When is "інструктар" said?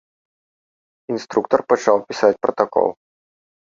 1.15-1.59